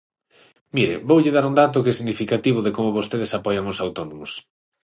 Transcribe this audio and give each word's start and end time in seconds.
Mire, 0.75 0.95
voulle 1.09 1.33
dar 1.35 1.45
un 1.49 1.55
dato 1.61 1.81
que 1.83 1.91
é 1.93 1.97
significativo 1.99 2.59
de 2.65 2.71
como 2.75 2.95
vostedes 2.97 3.31
apoian 3.37 3.69
os 3.71 3.81
autónomos. 3.85 4.31